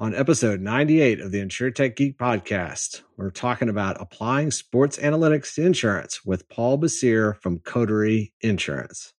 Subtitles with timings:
[0.00, 5.66] On episode 98 of the InsureTech Geek podcast, we're talking about applying sports analytics to
[5.66, 9.12] insurance with Paul Bessire from Coterie Insurance.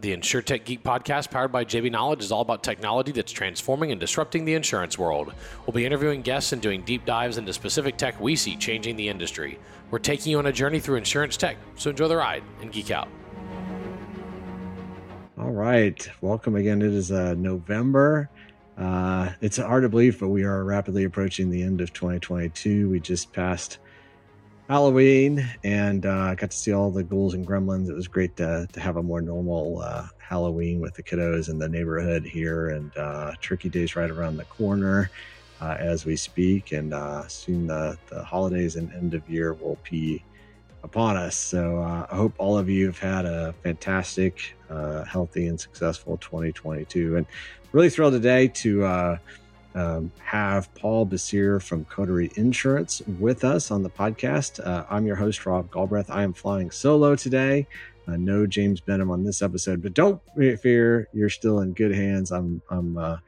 [0.00, 4.00] The InsureTech Geek podcast, powered by JB Knowledge, is all about technology that's transforming and
[4.00, 5.34] disrupting the insurance world.
[5.66, 9.10] We'll be interviewing guests and doing deep dives into specific tech we see changing the
[9.10, 9.58] industry.
[9.90, 12.90] We're taking you on a journey through insurance tech, so enjoy the ride and geek
[12.90, 13.08] out.
[15.42, 16.08] All right.
[16.20, 16.82] Welcome again.
[16.82, 18.30] It is uh, November.
[18.78, 22.88] Uh, it's hard to believe, but we are rapidly approaching the end of 2022.
[22.88, 23.78] We just passed
[24.68, 27.88] Halloween and uh, got to see all the ghouls and gremlins.
[27.88, 31.58] It was great to, to have a more normal uh, Halloween with the kiddos in
[31.58, 35.10] the neighborhood here, and uh, Turkey Day's right around the corner
[35.60, 36.70] uh, as we speak.
[36.70, 40.22] And uh, soon the, the holidays and end of year will be
[40.82, 41.36] upon us.
[41.36, 46.16] So uh, I hope all of you have had a fantastic, uh, healthy, and successful
[46.18, 47.16] 2022.
[47.16, 47.26] And
[47.72, 49.18] really thrilled today to uh,
[49.74, 54.64] um, have Paul Bessire from Coterie Insurance with us on the podcast.
[54.64, 56.10] Uh, I'm your host, Rob Galbraith.
[56.10, 57.66] I am flying solo today.
[58.08, 60.20] Uh, no James Benham on this episode, but don't
[60.60, 62.32] fear, you're still in good hands.
[62.32, 63.18] I'm, I'm uh,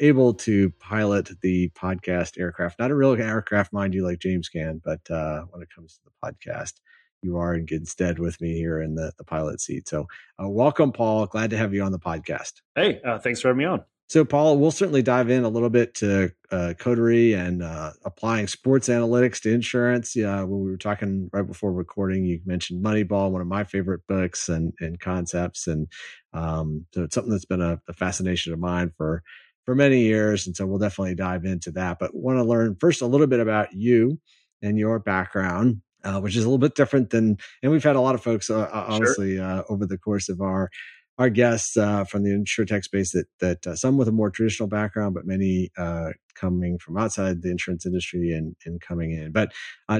[0.00, 4.82] able to pilot the podcast aircraft, not a real aircraft, mind you, like James can,
[4.84, 6.74] but when it comes to the podcast,
[7.22, 9.88] you are in good stead with me here in the, the pilot seat.
[9.88, 10.06] So,
[10.42, 11.26] uh, welcome, Paul.
[11.26, 12.54] Glad to have you on the podcast.
[12.74, 13.84] Hey, uh, thanks for having me on.
[14.08, 18.46] So, Paul, we'll certainly dive in a little bit to uh, Coterie and uh, applying
[18.46, 20.16] sports analytics to insurance.
[20.16, 24.00] Yeah, when we were talking right before recording, you mentioned Moneyball, one of my favorite
[24.08, 25.88] books and, and concepts, and
[26.32, 29.22] um, so it's something that's been a, a fascination of mine for
[29.66, 30.46] for many years.
[30.46, 31.98] And so we'll definitely dive into that.
[31.98, 34.18] But want to learn first a little bit about you
[34.62, 38.00] and your background uh, which is a little bit different than, and we've had a
[38.00, 39.44] lot of folks, uh, honestly, sure.
[39.44, 40.70] uh, over the course of our
[41.18, 44.68] our guests uh, from the insurtech space that that uh, some with a more traditional
[44.68, 49.32] background, but many uh, coming from outside the insurance industry and and coming in.
[49.32, 49.52] But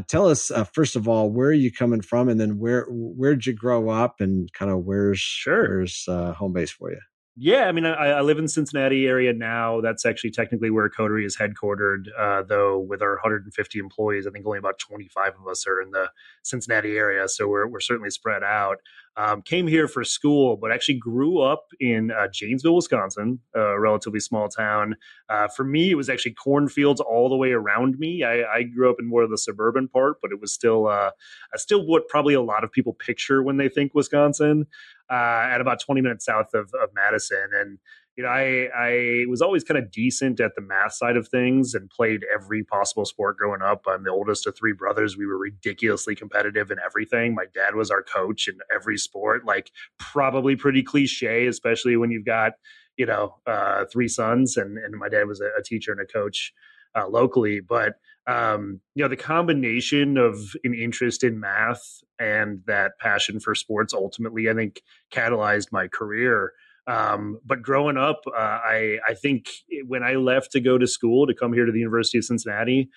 [0.06, 3.52] tell us first of all, where are you coming from, and then where where'd you
[3.52, 5.68] grow up, and kind of where's sure.
[5.68, 7.00] where's home base for you?
[7.40, 9.80] Yeah, I mean, I, I, live in Cincinnati area now.
[9.80, 12.06] That's actually technically where Coterie is headquartered.
[12.18, 15.92] Uh, though with our 150 employees, I think only about 25 of us are in
[15.92, 16.10] the
[16.42, 18.78] Cincinnati area, so we're we're certainly spread out.
[19.18, 24.20] Um, came here for school, but actually grew up in uh, Janesville, Wisconsin, a relatively
[24.20, 24.94] small town.
[25.28, 28.22] Uh, for me, it was actually cornfields all the way around me.
[28.22, 31.10] I, I, grew up in more of the suburban part, but it was still uh,
[31.56, 34.68] still what probably a lot of people picture when they think Wisconsin.
[35.10, 37.78] Uh, at about 20 minutes south of, of Madison, and
[38.18, 41.72] you know, I I was always kind of decent at the math side of things
[41.72, 43.84] and played every possible sport growing up.
[43.86, 45.16] I'm the oldest of three brothers.
[45.16, 47.36] We were ridiculously competitive in everything.
[47.36, 49.44] My dad was our coach in every sport.
[49.46, 52.54] Like probably pretty cliche, especially when you've got
[52.96, 56.06] you know uh, three sons, and and my dad was a, a teacher and a
[56.06, 56.52] coach
[56.96, 62.98] uh, locally, but um, you know the combination of an interest in math and that
[62.98, 66.52] passion for sports ultimately, I think, catalyzed my career.
[66.88, 69.46] Um, but growing up, uh, I I think
[69.86, 72.88] when I left to go to school to come here to the University of Cincinnati,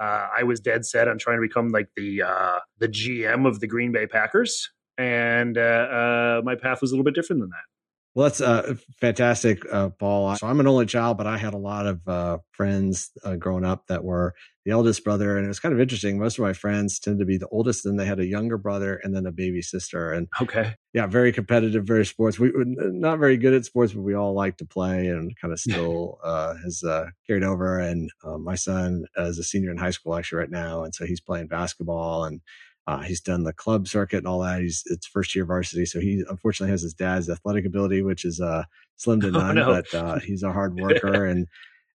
[0.00, 3.60] uh, I was dead set on trying to become like the uh, the GM of
[3.60, 7.50] the Green Bay Packers, and uh, uh, my path was a little bit different than
[7.50, 7.75] that.
[8.16, 10.36] Well, that's uh, fantastic, uh, Paul.
[10.36, 13.62] So I'm an only child, but I had a lot of uh, friends uh, growing
[13.62, 14.32] up that were
[14.64, 16.18] the eldest brother, and it was kind of interesting.
[16.18, 18.98] Most of my friends tend to be the oldest, and they had a younger brother
[19.04, 20.14] and then a baby sister.
[20.14, 22.38] And okay, yeah, very competitive, very sports.
[22.38, 25.52] We were not very good at sports, but we all like to play, and kind
[25.52, 27.78] of still uh, has uh, carried over.
[27.78, 31.20] And my son is a senior in high school actually right now, and so he's
[31.20, 32.40] playing basketball and
[32.86, 34.60] uh, he's done the club circuit and all that.
[34.60, 38.40] He's it's first year varsity, so he unfortunately has his dad's athletic ability, which is
[38.40, 38.64] uh,
[38.96, 39.58] slim to oh, none.
[39.58, 39.82] Oh, no.
[39.82, 41.48] But uh, he's a hard worker, and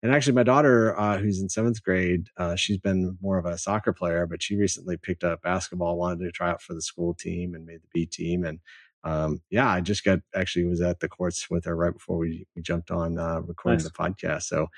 [0.03, 3.59] and actually, my daughter, uh, who's in seventh grade, uh, she's been more of a
[3.59, 7.15] soccer player, but she recently picked up basketball, wanted to try out for the school
[7.15, 8.45] team, and made the B team.
[8.45, 8.59] And
[9.05, 12.47] um, yeah, I just got actually was at the courts with her right before we
[12.57, 13.85] we jumped on uh, recording nice.
[13.85, 14.45] the podcast.
[14.45, 14.69] So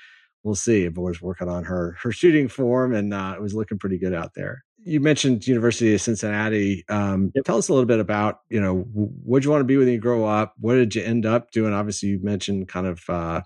[0.43, 0.87] we'll see.
[0.87, 4.13] But was working on her her shooting form, and uh, it was looking pretty good
[4.13, 6.83] out there you mentioned University of Cincinnati.
[6.89, 7.45] Um, yep.
[7.45, 9.97] Tell us a little bit about you know what you want to be when you
[9.97, 10.53] grow up?
[10.59, 11.73] What did you end up doing?
[11.73, 13.41] Obviously, you mentioned kind of uh,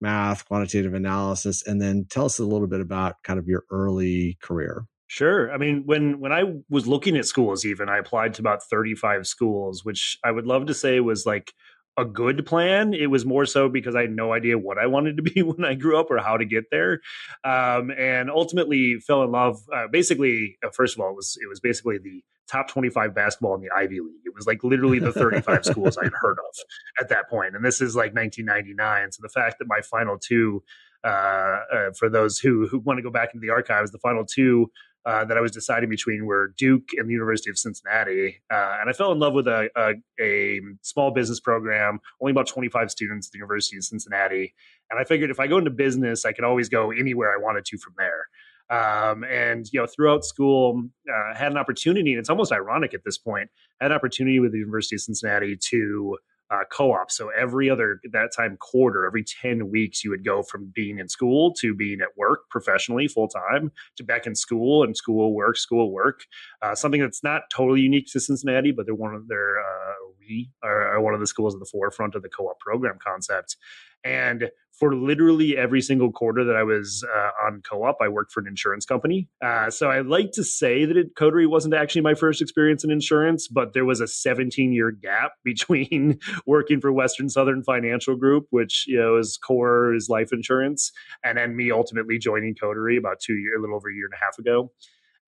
[0.00, 4.38] math, quantitative analysis, and then tell us a little bit about kind of your early
[4.40, 4.84] career.
[5.06, 5.52] Sure.
[5.52, 8.94] I mean, when when I was looking at schools, even I applied to about thirty
[8.94, 11.52] five schools, which I would love to say was like
[11.98, 12.94] a good plan.
[12.94, 15.64] It was more so because I had no idea what I wanted to be when
[15.64, 17.00] I grew up or how to get there,
[17.44, 19.58] um, and ultimately fell in love.
[19.74, 23.54] Uh, basically, uh, first of all, it was it was basically the top 25 basketball
[23.54, 24.22] in the Ivy League.
[24.24, 26.54] It was like literally the 35 schools I had heard of
[27.00, 29.12] at that point, and this is like 1999.
[29.12, 30.62] So the fact that my final two,
[31.04, 34.24] uh, uh, for those who who want to go back into the archives, the final
[34.24, 34.70] two
[35.06, 38.40] uh, that I was deciding between were Duke and the University of Cincinnati.
[38.50, 42.46] Uh, and I fell in love with a, a, a, small business program, only about
[42.46, 44.54] 25 students at the University of Cincinnati.
[44.90, 47.64] And I figured if I go into business, I could always go anywhere I wanted
[47.66, 48.28] to from there.
[48.70, 53.00] Um, and you know, throughout school, uh, had an opportunity, and it's almost ironic at
[53.04, 53.48] this point.
[53.80, 56.18] Had an opportunity with the University of Cincinnati to
[56.50, 57.10] uh, co-op.
[57.10, 61.08] So every other that time quarter, every ten weeks, you would go from being in
[61.08, 65.56] school to being at work professionally full time to back in school and school work,
[65.56, 66.20] school work.
[66.62, 70.50] Uh, something that's not totally unique to Cincinnati, but they're one of their uh, we
[70.62, 73.56] are, are one of the schools at the forefront of the co-op program concept.
[74.04, 78.40] And for literally every single quarter that I was uh, on co-op, I worked for
[78.40, 79.28] an insurance company.
[79.42, 82.90] Uh, so I like to say that it, Coterie wasn't actually my first experience in
[82.90, 88.46] insurance, but there was a 17 year gap between working for Western Southern Financial Group,
[88.50, 90.92] which you know is core is life insurance,
[91.24, 94.14] and then me ultimately joining Coterie about two year, a little over a year and
[94.14, 94.70] a half ago.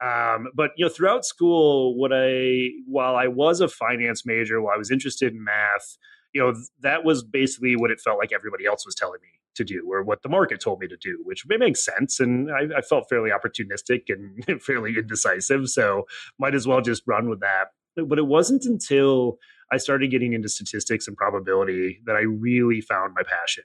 [0.03, 4.75] Um, but you know, throughout school, what I while I was a finance major, while
[4.75, 5.99] I was interested in math,
[6.32, 9.64] you know, that was basically what it felt like everybody else was telling me to
[9.64, 12.20] do or what the market told me to do, which may make sense.
[12.20, 15.69] And I, I felt fairly opportunistic and fairly indecisive.
[15.69, 16.06] So
[16.38, 17.69] might as well just run with that.
[17.97, 19.38] But it wasn't until
[19.73, 23.64] I started getting into statistics and probability that I really found my passion.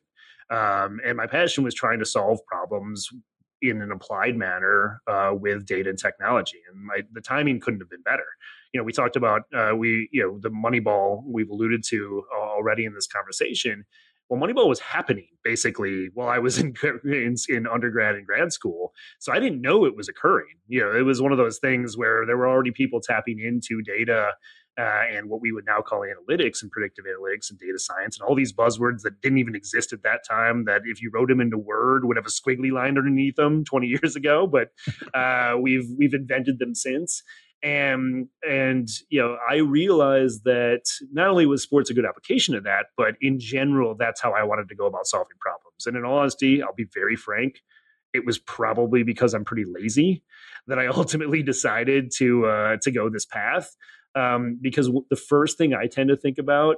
[0.49, 3.09] Um, and my passion was trying to solve problems
[3.61, 6.59] in an applied manner uh, with data and technology.
[6.69, 8.25] And my, the timing couldn't have been better.
[8.73, 12.85] You know, we talked about uh, we, you know, the Moneyball we've alluded to already
[12.85, 13.85] in this conversation
[14.29, 16.73] well, Moneyball was happening basically while I was in,
[17.03, 20.55] in, in undergrad and grad school, so I didn't know it was occurring.
[20.67, 23.81] You know, it was one of those things where there were already people tapping into
[23.81, 24.33] data
[24.77, 28.27] uh, and what we would now call analytics and predictive analytics and data science and
[28.27, 31.39] all these buzzwords that didn't even exist at that time that if you wrote them
[31.39, 34.71] into word would have a squiggly line underneath them 20 years ago but
[35.13, 37.23] uh, we've we've invented them since
[37.63, 40.81] and and you know i realized that
[41.11, 44.43] not only was sports a good application of that but in general that's how i
[44.43, 45.85] wanted to go about solving problems.
[45.85, 47.61] And in all honesty i'll be very frank
[48.13, 50.23] it was probably because i'm pretty lazy
[50.67, 53.75] that i ultimately decided to uh, to go this path.
[54.15, 56.77] Um, because the first thing i tend to think about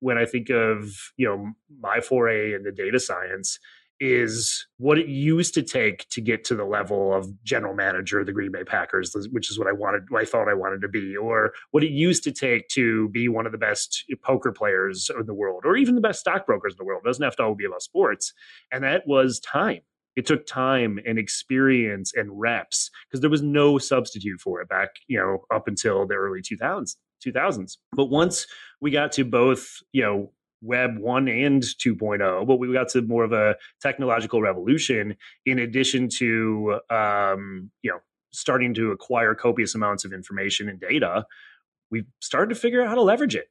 [0.00, 3.58] when i think of you know my foray into data science
[4.00, 8.26] is what it used to take to get to the level of general manager of
[8.26, 10.88] the Green Bay Packers, which is what I wanted, what I thought I wanted to
[10.88, 15.10] be, or what it used to take to be one of the best poker players
[15.18, 17.02] in the world, or even the best stockbrokers in the world.
[17.04, 18.32] It doesn't have to all be about sports.
[18.72, 19.80] And that was time.
[20.16, 24.90] It took time and experience and reps because there was no substitute for it back,
[25.06, 26.96] you know, up until the early 2000s.
[27.24, 27.76] 2000s.
[27.92, 28.46] But once
[28.80, 33.24] we got to both, you know, web 1 and 2.0 but we got to more
[33.24, 35.16] of a technological revolution
[35.46, 37.98] in addition to um, you know
[38.32, 41.26] starting to acquire copious amounts of information and data.
[41.90, 43.48] We started to figure out how to leverage it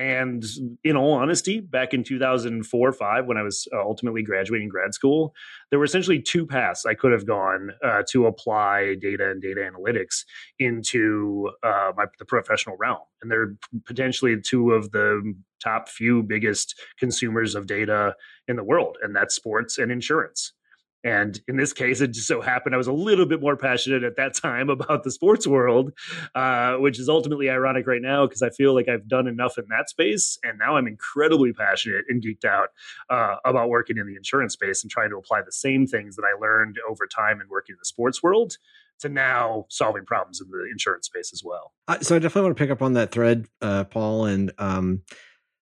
[0.00, 0.42] and
[0.82, 4.94] in all honesty, back in 2004 or 5, when I was uh, ultimately graduating grad
[4.94, 5.34] school,
[5.68, 9.60] there were essentially two paths I could have gone uh, to apply data and data
[9.60, 10.24] analytics
[10.58, 13.02] into uh, my, the professional realm.
[13.20, 13.54] And they're
[13.84, 18.16] potentially two of the top few biggest consumers of data
[18.48, 20.54] in the world, and that's sports and insurance.
[21.02, 24.02] And in this case, it just so happened I was a little bit more passionate
[24.02, 25.92] at that time about the sports world,
[26.34, 29.64] uh, which is ultimately ironic right now because I feel like I've done enough in
[29.70, 30.38] that space.
[30.42, 32.68] And now I'm incredibly passionate and geeked out
[33.08, 36.24] uh, about working in the insurance space and trying to apply the same things that
[36.24, 38.56] I learned over time in working in the sports world
[39.00, 41.72] to now solving problems in the insurance space as well.
[41.88, 44.26] Uh, so I definitely want to pick up on that thread, uh, Paul.
[44.26, 45.02] And, um,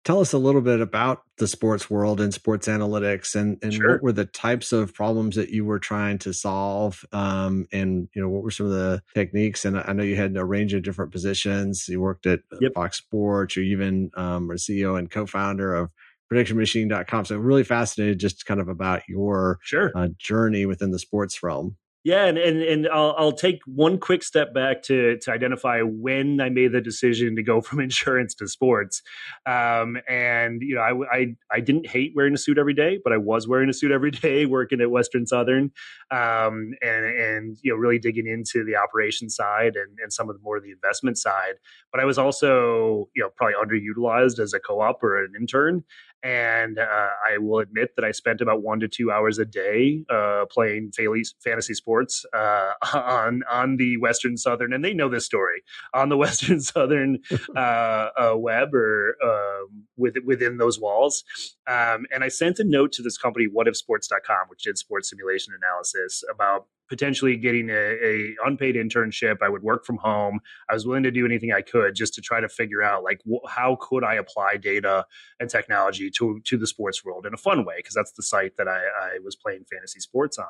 [0.04, 3.92] tell us a little bit about the sports world and sports analytics and, and sure.
[3.92, 8.22] what were the types of problems that you were trying to solve um, and you
[8.22, 10.82] know what were some of the techniques and i know you had a range of
[10.82, 12.72] different positions you worked at uh, yep.
[12.74, 15.90] fox sports or even um, ceo and co-founder of
[16.32, 19.92] predictionmachine.com so really fascinated just kind of about your sure.
[19.94, 24.22] uh, journey within the sports realm Yeah, and and, and I'll, I'll take one quick
[24.22, 28.48] step back to to identify when I made the decision to go from insurance to
[28.48, 29.02] sports.
[29.44, 33.12] Um, and you know, I, I I didn't hate wearing a suit every day, but
[33.12, 35.72] I was wearing a suit every day working at Western Southern,
[36.10, 40.36] um, and and you know, really digging into the operation side and and some of
[40.36, 41.56] the more of the investment side.
[41.92, 45.84] But I was also you know probably underutilized as a co-op or an intern,
[46.22, 50.04] and uh, I will admit that I spent about one to two hours a day
[50.10, 55.62] uh, playing fantasy sports uh, on on the Western Southern, and they know this story
[55.94, 57.18] on the Western Southern
[57.56, 61.24] uh, uh, web or um, with, within those walls.
[61.66, 66.22] Um, and I sent a note to this company, WhatIfSports.com, which did sports simulation analysis,
[66.32, 69.36] about potentially getting a, a, unpaid internship.
[69.40, 70.40] I would work from home.
[70.68, 73.20] I was willing to do anything I could just to try to figure out like
[73.24, 75.06] wh- how could I apply data
[75.38, 78.56] and technology to to the sports world in a fun way because that's the site
[78.58, 80.46] that I, I was playing fantasy sports on.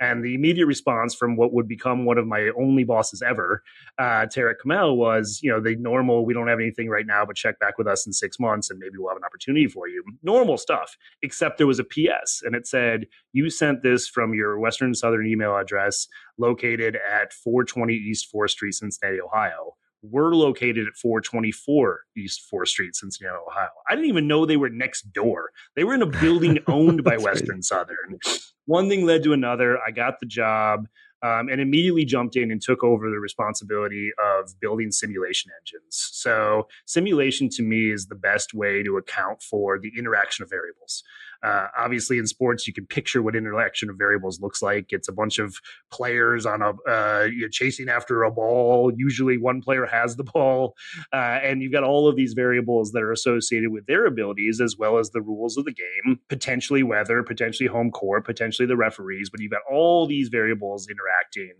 [0.00, 3.62] And the immediate response from what would become one of my only bosses ever,
[3.98, 7.36] uh, Tarek Kamil, was, you know, the normal, we don't have anything right now, but
[7.36, 10.02] check back with us in six months and maybe we'll have an opportunity for you.
[10.22, 14.58] Normal stuff, except there was a PS and it said, you sent this from your
[14.58, 16.06] Western Southern email address
[16.38, 22.96] located at 420 East 4th Street, Cincinnati, Ohio we're located at 424 East 4th Street,
[22.96, 23.68] Cincinnati, Ohio.
[23.88, 25.50] I didn't even know they were next door.
[25.76, 28.18] They were in a building owned by Western Southern.
[28.66, 29.78] One thing led to another.
[29.86, 30.86] I got the job
[31.22, 36.08] um, and immediately jumped in and took over the responsibility of building simulation engines.
[36.12, 41.02] So, simulation to me is the best way to account for the interaction of variables.
[41.42, 44.86] Uh, obviously, in sports, you can picture what interaction of variables looks like.
[44.90, 45.56] It's a bunch of
[45.90, 48.92] players on a uh, chasing after a ball.
[48.94, 50.74] Usually, one player has the ball,
[51.12, 54.76] uh, and you've got all of these variables that are associated with their abilities as
[54.76, 56.20] well as the rules of the game.
[56.28, 59.30] Potentially weather, potentially home court, potentially the referees.
[59.30, 61.54] But you've got all these variables interacting,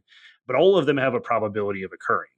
[0.47, 2.31] but all of them have a probability of occurring.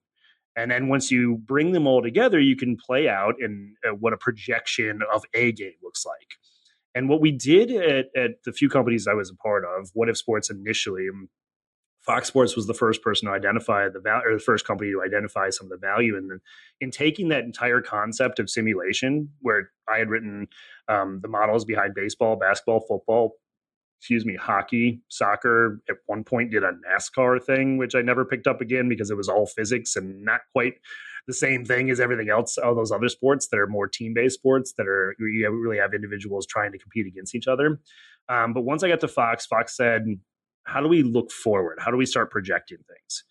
[0.55, 4.13] And then once you bring them all together, you can play out in uh, what
[4.13, 6.37] a projection of a game looks like.
[6.95, 10.09] And what we did at, at the few companies I was a part of, What
[10.09, 11.29] If Sports initially, um,
[12.01, 15.03] Fox Sports was the first person to identify the value, or the first company to
[15.03, 16.41] identify some of the value in the,
[16.81, 20.49] in taking that entire concept of simulation, where I had written
[20.89, 23.37] um, the models behind baseball, basketball, football,
[24.01, 25.81] excuse me, hockey, soccer.
[25.89, 29.17] At one point, did a NASCAR thing, which I never picked up again because it
[29.17, 30.75] was all physics and not quite
[31.27, 34.35] the same thing as everything else, all those other sports that are more team based
[34.35, 37.81] sports that are you really have individuals trying to compete against each other.
[38.29, 40.07] Um, but once I got to Fox, Fox said,
[40.65, 41.79] "How do we look forward?
[41.81, 43.25] How do we start projecting things?"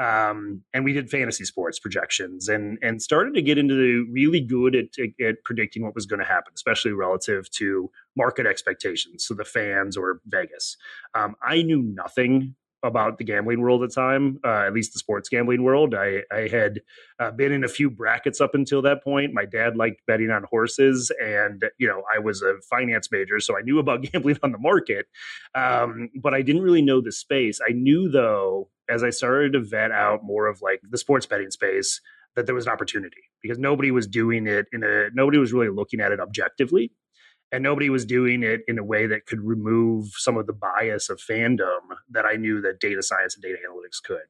[0.00, 4.40] Um, and we did fantasy sports projections and and started to get into the really
[4.40, 4.86] good at,
[5.22, 9.96] at predicting what was going to happen, especially relative to market expectations, so the fans
[9.96, 10.76] or Vegas.
[11.14, 14.98] Um, I knew nothing about the gambling world at the time, uh, at least the
[14.98, 15.94] sports gambling world.
[15.94, 16.80] I, I had
[17.18, 19.34] uh, been in a few brackets up until that point.
[19.34, 23.56] My dad liked betting on horses, and you know I was a finance major, so
[23.56, 25.06] I knew about gambling on the market,
[25.54, 27.60] um, but I didn't really know the space.
[27.66, 31.50] I knew though, as I started to vet out more of like the sports betting
[31.50, 32.00] space,
[32.36, 35.68] that there was an opportunity because nobody was doing it in a nobody was really
[35.68, 36.92] looking at it objectively
[37.52, 41.10] and nobody was doing it in a way that could remove some of the bias
[41.10, 41.80] of fandom
[42.10, 44.26] that I knew that data science and data analytics could.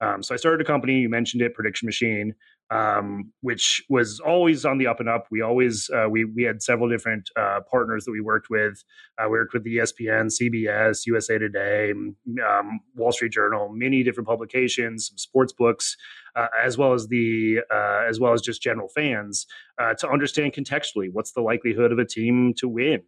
[0.00, 1.00] Um, so I started a company.
[1.00, 2.34] You mentioned it, Prediction Machine,
[2.70, 5.26] um, which was always on the up and up.
[5.30, 8.82] We always uh, we we had several different uh, partners that we worked with.
[9.18, 14.26] Uh, we worked with the ESPN, CBS, USA Today, um, Wall Street Journal, many different
[14.28, 15.96] publications, some sports books,
[16.34, 19.46] uh, as well as the uh, as well as just general fans
[19.78, 23.02] uh, to understand contextually what's the likelihood of a team to win,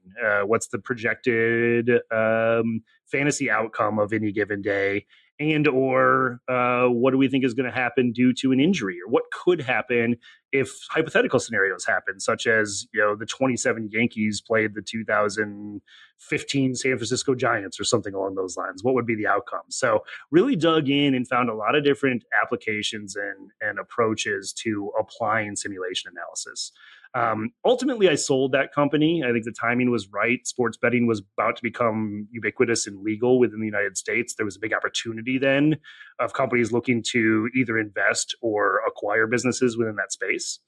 [0.45, 5.07] what's the projected um, fantasy outcome of any given day
[5.51, 8.99] and or uh, what do we think is going to happen due to an injury
[9.05, 10.17] or what could happen
[10.53, 16.97] if hypothetical scenarios happen such as you know the 27 yankees played the 2015 san
[16.97, 19.63] francisco giants or something along those lines what would be the outcome?
[19.69, 24.93] So really dug in and found a lot of different applications and, and approaches to
[24.99, 26.73] applying simulation analysis
[27.15, 29.23] um, ultimately, I sold that company.
[29.23, 30.47] I think the timing was right.
[30.47, 34.35] Sports betting was about to become ubiquitous and legal within the United States.
[34.35, 35.77] There was a big opportunity then
[36.19, 40.59] of companies looking to either invest or acquire businesses within that space.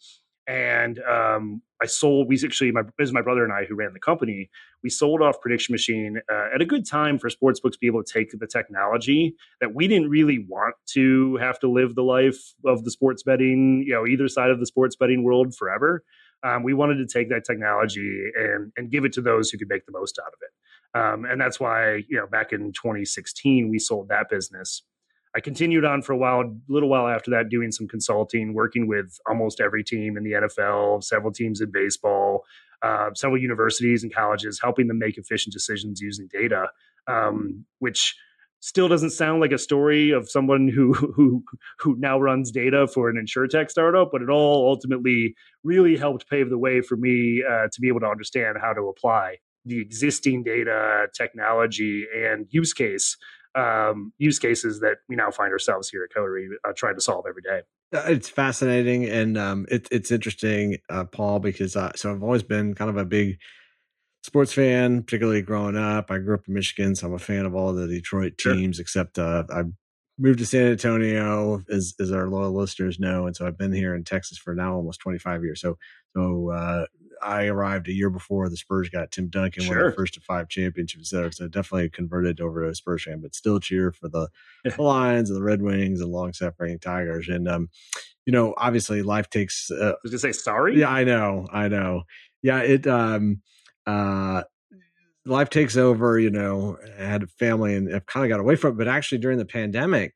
[0.47, 2.29] And um, I sold.
[2.29, 4.51] We actually, my, it was my brother and I who ran the company.
[4.83, 8.05] We sold off Prediction Machine uh, at a good time for sportsbooks to be able
[8.05, 12.55] to take the technology that we didn't really want to have to live the life
[12.67, 16.05] of the sports betting, you know, either side of the sports betting world forever.
[16.45, 19.69] Um, we wanted to take that technology and and give it to those who could
[19.69, 20.51] make the most out of it.
[20.95, 24.83] Um, and that's why, you know, back in 2016, we sold that business.
[25.35, 28.87] I continued on for a while, a little while after that, doing some consulting, working
[28.87, 32.45] with almost every team in the NFL, several teams in baseball,
[32.83, 36.69] uh, several universities and colleges, helping them make efficient decisions using data,
[37.09, 38.15] um, which
[38.65, 41.45] still doesn't sound like a story of someone who who
[41.79, 46.49] who now runs data for an insurtech startup, but it all ultimately really helped pave
[46.49, 50.43] the way for me uh, to be able to understand how to apply the existing
[50.43, 53.17] data technology and use case
[53.55, 57.25] um, use cases that we now find ourselves here at Coterie uh, trying to solve
[57.29, 57.61] every day.
[57.95, 62.43] Uh, it's fascinating and um, it, it's interesting, uh, Paul, because uh, so I've always
[62.43, 63.39] been kind of a big
[64.25, 66.11] sports fan, particularly growing up.
[66.11, 68.83] I grew up in Michigan, so I'm a fan of all the Detroit teams, sure.
[68.83, 69.65] except uh, I
[70.19, 73.95] moved to San Antonio, as, as our loyal listeners know, and so I've been here
[73.95, 75.61] in Texas for now almost 25 years.
[75.61, 75.77] So,
[76.17, 76.87] so uh,
[77.23, 79.77] I arrived a year before the Spurs got Tim Duncan, sure.
[79.77, 81.31] one of the first of five championships there.
[81.31, 84.29] So definitely converted over to a Spurs fan, but still cheer for the,
[84.65, 87.29] the Lions and the Red Wings and long suffering Tigers.
[87.29, 87.69] And um,
[88.25, 89.71] you know, obviously life takes.
[89.71, 90.81] Uh, I was gonna say sorry.
[90.81, 92.05] Yeah, I know, I know.
[92.43, 92.87] Yeah, it.
[92.87, 93.43] Um,
[93.87, 94.43] uh,
[95.27, 96.19] life takes over.
[96.19, 98.89] You know, I had a family and I've kind of got away from it, but
[98.89, 100.15] actually during the pandemic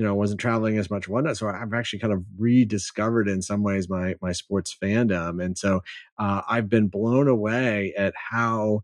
[0.00, 1.36] you know, wasn't traveling as much whatnot.
[1.36, 5.82] So I've actually kind of rediscovered in some ways my my sports fandom, and so
[6.18, 8.80] uh, I've been blown away at how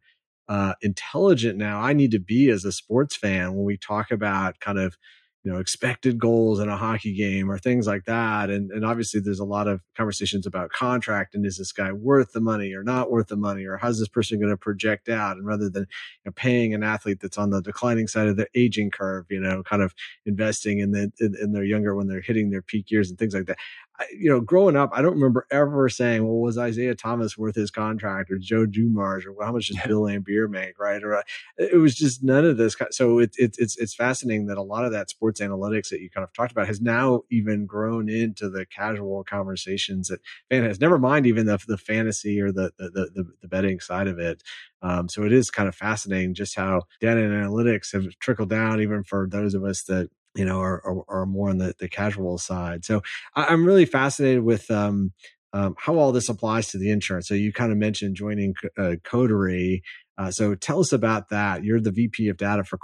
[0.46, 4.60] uh, intelligent now I need to be as a sports fan when we talk about
[4.60, 4.98] kind of
[5.46, 8.50] you know expected goals in a hockey game or things like that.
[8.50, 12.32] And and obviously there's a lot of conversations about contract and is this guy worth
[12.32, 15.36] the money or not worth the money or how's this person going to project out?
[15.36, 18.48] And rather than you know, paying an athlete that's on the declining side of the
[18.56, 22.20] aging curve you know kind of investing in the in, in their younger when they're
[22.20, 23.58] hitting their peak years and things like that
[23.98, 27.54] I, you know, growing up, I don't remember ever saying, "Well, was Isiah Thomas worth
[27.54, 30.78] his contract?" or Joe Dumars, or how much does Bill Laimbeer make?
[30.78, 31.02] Right?
[31.02, 31.22] Or uh,
[31.58, 32.76] it was just none of this.
[32.90, 36.10] So it, it, it's it's fascinating that a lot of that sports analytics that you
[36.10, 40.80] kind of talked about has now even grown into the casual conversations that fan has.
[40.80, 44.42] Never mind even the the fantasy or the the the, the betting side of it.
[44.82, 48.80] Um, so it is kind of fascinating just how data and analytics have trickled down
[48.80, 51.88] even for those of us that you know, are, are, are more on the, the
[51.88, 52.84] casual side.
[52.84, 53.02] So
[53.34, 55.12] I, am really fascinated with um,
[55.52, 57.28] um, how all this applies to the insurance.
[57.28, 59.82] So you kind of mentioned joining uh, Coterie.
[60.18, 61.64] Uh, so tell us about that.
[61.64, 62.78] You're the VP of data for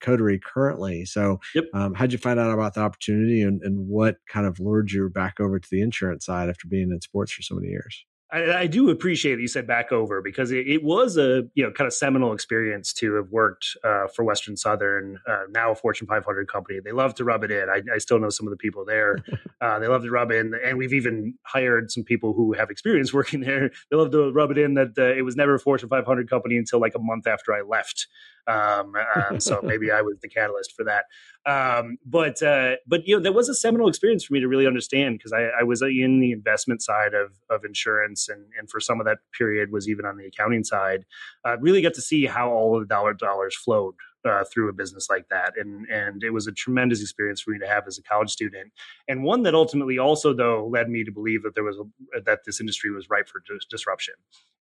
[0.00, 1.04] Coterie currently.
[1.04, 1.64] So yep.
[1.74, 5.08] um, how'd you find out about the opportunity and, and what kind of lured you
[5.10, 8.04] back over to the insurance side after being in sports for so many years?
[8.30, 11.64] I, I, do appreciate that you said back over because it, it, was a you
[11.64, 15.74] know kind of seminal experience to have worked uh, for Western Southern, uh, now a
[15.74, 16.78] Fortune 500 company.
[16.84, 17.68] They love to rub it in.
[17.70, 19.18] I, I still know some of the people there.
[19.60, 22.70] Uh, they love to rub it in, and we've even hired some people who have
[22.70, 23.72] experience working there.
[23.90, 26.56] They love to rub it in that uh, it was never a Fortune 500 company
[26.56, 28.06] until like a month after I left.
[28.48, 28.94] Um,
[29.30, 31.04] um, so maybe I was the catalyst for that.
[31.46, 34.66] Um, but uh, but you know that was a seminal experience for me to really
[34.66, 38.80] understand because I, I, was in the investment side of of insurance and and for
[38.80, 41.04] some of that period was even on the accounting side.
[41.44, 44.72] Uh, really got to see how all of the dollar dollars flowed uh, through a
[44.72, 47.98] business like that, and and it was a tremendous experience for me to have as
[47.98, 48.72] a college student,
[49.06, 52.40] and one that ultimately also though led me to believe that there was a, that
[52.44, 54.14] this industry was ripe for dis- disruption.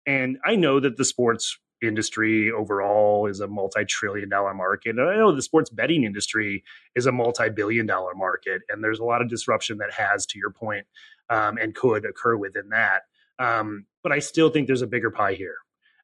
[0.07, 5.17] And I know that the sports industry overall is a multi-trillion dollar market and i
[5.17, 6.63] know the sports betting industry
[6.95, 10.51] is a multi-billion dollar market and there's a lot of disruption that has to your
[10.51, 10.87] point,
[11.31, 13.03] um, and could occur within that
[13.39, 15.57] um, but i still think there's a bigger pie here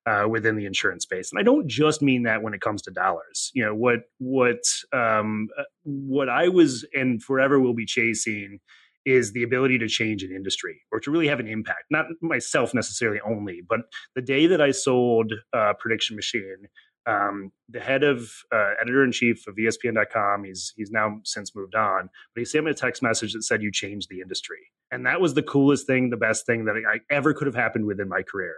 [0.06, 2.90] uh, within the insurance space and i don't just mean that when it comes to
[2.90, 8.58] dollars you know what what um, uh, what i was and forever will be chasing
[9.06, 11.84] is the ability to change an industry or to really have an impact.
[11.90, 13.80] Not myself necessarily only, but
[14.14, 16.68] the day that I sold uh, Prediction Machine,
[17.06, 21.74] um, the head of uh, editor in chief of ESPN.com, he's he's now since moved
[21.74, 25.06] on, but he sent me a text message that said, "You changed the industry," and
[25.06, 27.86] that was the coolest thing, the best thing that I, I ever could have happened
[27.86, 28.54] within my career.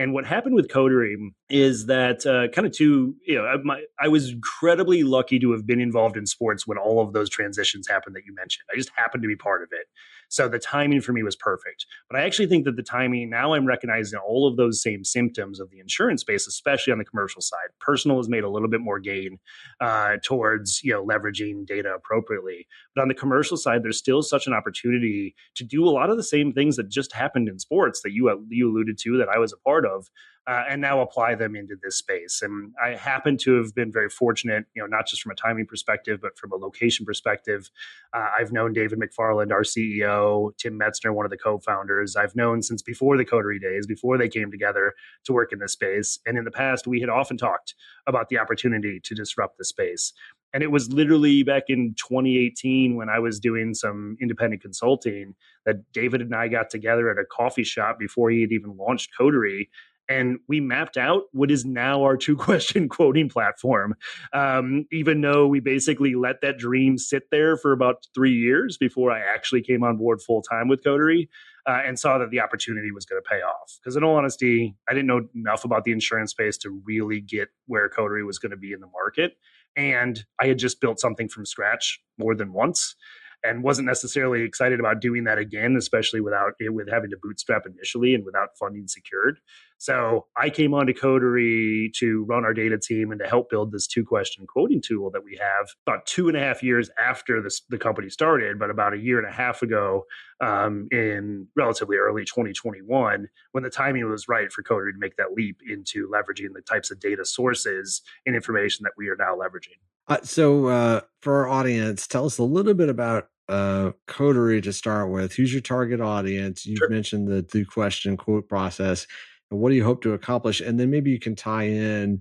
[0.00, 1.18] And what happened with Coterie
[1.50, 5.66] is that uh, kind of two, you know, my, I was incredibly lucky to have
[5.66, 8.64] been involved in sports when all of those transitions happened that you mentioned.
[8.72, 9.88] I just happened to be part of it.
[10.30, 11.86] So the timing for me was perfect.
[12.08, 15.58] But I actually think that the timing, now I'm recognizing all of those same symptoms
[15.60, 17.68] of the insurance space, especially on the commercial side.
[17.80, 19.38] Personal has made a little bit more gain
[19.80, 22.66] uh, towards, you know, leveraging data appropriately.
[22.94, 26.16] But on the commercial side, there's still such an opportunity to do a lot of
[26.16, 29.38] the same things that just happened in sports that you, you alluded to that I
[29.38, 30.08] was a part of
[30.50, 32.42] uh, and now apply them into this space.
[32.42, 35.64] And I happen to have been very fortunate, you know, not just from a timing
[35.64, 37.70] perspective, but from a location perspective.
[38.12, 42.16] Uh, I've known David McFarland, our CEO, Tim Metzner, one of the co-founders.
[42.16, 44.94] I've known since before the Coterie days, before they came together
[45.26, 46.18] to work in this space.
[46.26, 47.76] And in the past, we had often talked
[48.08, 50.12] about the opportunity to disrupt the space.
[50.52, 55.92] And it was literally back in 2018 when I was doing some independent consulting that
[55.92, 59.70] David and I got together at a coffee shop before he had even launched Coterie
[60.10, 63.94] and we mapped out what is now our two question quoting platform.
[64.32, 69.12] Um, even though we basically let that dream sit there for about three years before
[69.12, 71.30] I actually came on board full time with Coterie
[71.66, 73.78] uh, and saw that the opportunity was going to pay off.
[73.80, 77.48] Because in all honesty, I didn't know enough about the insurance space to really get
[77.66, 79.36] where Coterie was going to be in the market.
[79.76, 82.96] And I had just built something from scratch more than once
[83.44, 87.64] and wasn't necessarily excited about doing that again, especially without it with having to bootstrap
[87.66, 89.38] initially and without funding secured.
[89.80, 93.86] So I came onto Coterie to run our data team and to help build this
[93.86, 97.62] two question quoting tool that we have about two and a half years after this,
[97.70, 100.04] the company started, but about a year and a half ago
[100.42, 105.32] um, in relatively early 2021 when the timing was right for Coterie to make that
[105.34, 109.78] leap into leveraging the types of data sources and information that we are now leveraging.
[110.08, 114.74] Uh, so, uh, for our audience, tell us a little bit about uh, Coterie to
[114.74, 115.32] start with.
[115.32, 116.66] Who's your target audience?
[116.66, 116.90] You've sure.
[116.90, 119.06] mentioned the two question quote process.
[119.50, 120.60] And what do you hope to accomplish?
[120.60, 122.20] And then maybe you can tie in,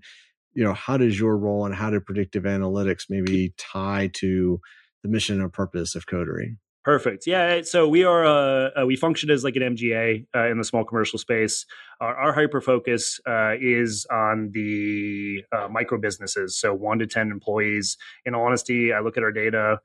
[0.53, 4.59] you know, how does your role and how do predictive analytics maybe tie to
[5.03, 6.57] the mission and purpose of Coterie?
[6.83, 7.27] Perfect.
[7.27, 7.61] Yeah.
[7.63, 10.83] So we are, uh, uh, we function as like an MGA uh, in the small
[10.85, 11.65] commercial space.
[11.99, 16.57] Our, our hyper focus uh, is on the uh, micro businesses.
[16.59, 17.97] So one to 10 employees.
[18.25, 19.79] In honesty, I look at our data.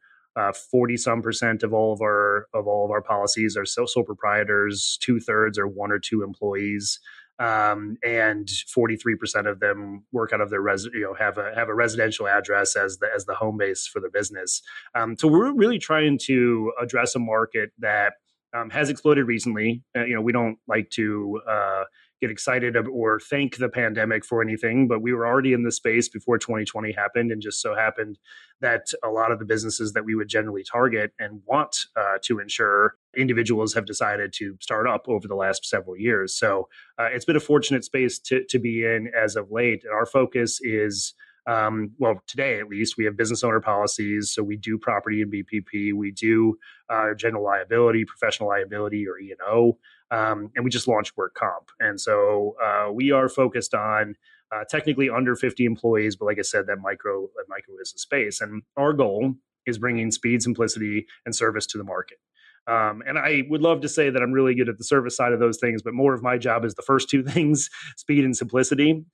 [0.69, 4.99] Forty some percent of all of our of all of our policies are sole proprietors.
[5.01, 6.99] Two thirds are one or two employees
[7.39, 11.69] um, and 43% of them work out of their res- you know have a have
[11.69, 14.63] a residential address as the as the home base for their business.
[14.95, 18.15] Um, so we're really trying to address a market that
[18.55, 19.83] um, has exploded recently.
[19.97, 21.85] Uh, you know, we don't like to uh,
[22.25, 26.09] get excited or thank the pandemic for anything, but we were already in the space
[26.09, 28.19] before 2020 happened, and just so happened
[28.61, 32.39] that a lot of the businesses that we would generally target and want uh, to
[32.39, 36.35] insure individuals have decided to start up over the last several years.
[36.35, 39.85] So uh, it's been a fortunate space to, to be in as of late.
[39.85, 41.15] And our focus is
[41.47, 44.33] um, well, today at least, we have business owner policies.
[44.33, 46.57] So we do property and BPP, we do
[46.89, 49.79] uh, general liability, professional liability, or E and O,
[50.15, 51.71] um, and we just launched work comp.
[51.81, 54.15] And so uh, we are focused on
[54.55, 57.99] uh, technically under 50 employees, but like I said, that micro that micro is a
[57.99, 58.41] space.
[58.41, 59.35] And our goal
[59.67, 62.19] is bringing speed, simplicity, and service to the market.
[62.67, 65.33] Um, and I would love to say that I'm really good at the service side
[65.33, 68.37] of those things, but more of my job is the first two things speed and
[68.37, 69.05] simplicity.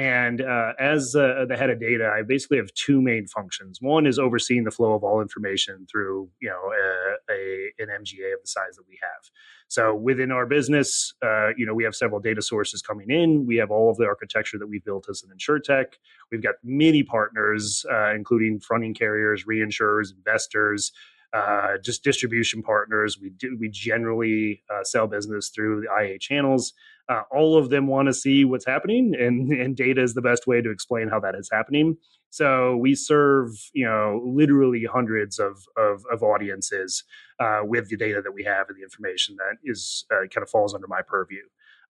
[0.00, 3.82] And uh, as uh, the head of data, I basically have two main functions.
[3.82, 8.32] One is overseeing the flow of all information through, you know, a, a an MGA
[8.32, 9.30] of the size that we have.
[9.68, 13.44] So within our business, uh, you know, we have several data sources coming in.
[13.44, 15.96] We have all of the architecture that we've built as an insurtech.
[16.32, 20.92] We've got many partners, uh, including fronting carriers, reinsurers, investors,
[21.32, 23.18] uh, just distribution partners.
[23.20, 26.72] We do we generally uh, sell business through the IA channels.
[27.08, 30.46] Uh, all of them want to see what's happening, and, and data is the best
[30.46, 31.96] way to explain how that is happening.
[32.30, 37.04] So we serve, you know, literally hundreds of of, of audiences
[37.38, 40.50] uh, with the data that we have and the information that is uh, kind of
[40.50, 41.42] falls under my purview.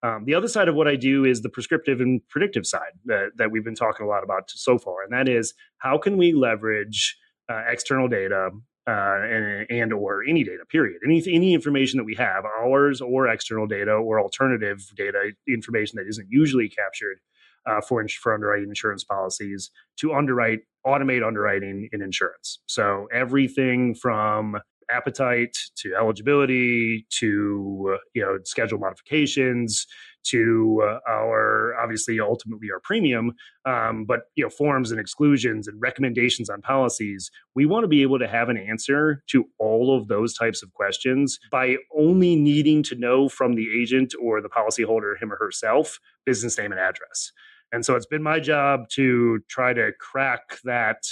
[0.02, 3.32] Um, the other side of what I do is the prescriptive and predictive side that,
[3.36, 6.32] that we've been talking a lot about so far, and that is how can we
[6.32, 7.18] leverage
[7.50, 8.50] uh, external data
[8.90, 10.98] uh, and, and or any data period.
[11.04, 16.08] Any any information that we have ours or external data or alternative data information that
[16.08, 17.18] isn't usually captured
[17.66, 22.58] uh, for for underwriting insurance policies to underwrite automate underwriting in insurance.
[22.66, 24.56] So everything from
[24.92, 29.86] appetite to eligibility to you know schedule modifications
[30.22, 33.32] to uh, our obviously ultimately our premium.
[33.64, 38.02] Um, but you know forms and exclusions and recommendations on policies we want to be
[38.02, 42.82] able to have an answer to all of those types of questions by only needing
[42.84, 47.32] to know from the agent or the policyholder him or herself business name and address.
[47.72, 51.04] And so it's been my job to try to crack that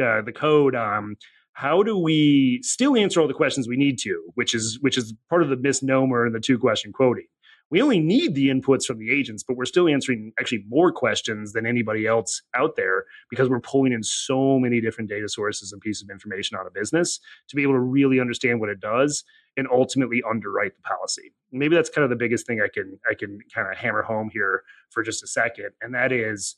[0.00, 1.16] uh, the code on
[1.54, 5.14] how do we still answer all the questions we need to which is which is
[5.30, 7.26] part of the misnomer in the two question quoting
[7.70, 11.52] we only need the inputs from the agents, but we're still answering actually more questions
[11.52, 15.80] than anybody else out there because we're pulling in so many different data sources and
[15.80, 19.24] pieces of information on a business to be able to really understand what it does
[19.56, 21.32] and ultimately underwrite the policy.
[21.52, 24.30] Maybe that's kind of the biggest thing I can I can kind of hammer home
[24.32, 26.56] here for just a second, and that is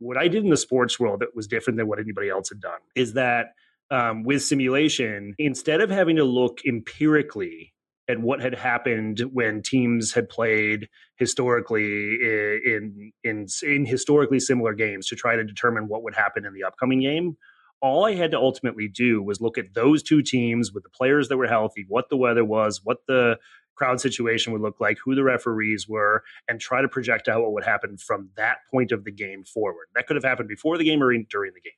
[0.00, 2.60] what I did in the sports world that was different than what anybody else had
[2.60, 2.80] done.
[2.94, 3.54] Is that
[3.90, 7.72] um, with simulation, instead of having to look empirically
[8.08, 15.06] at what had happened when teams had played historically in in in historically similar games
[15.08, 17.36] to try to determine what would happen in the upcoming game
[17.80, 21.28] all I had to ultimately do was look at those two teams with the players
[21.28, 23.38] that were healthy, what the weather was, what the
[23.76, 27.52] crowd situation would look like, who the referees were, and try to project out what
[27.52, 29.86] would happen from that point of the game forward.
[29.94, 31.72] That could have happened before the game or during the game.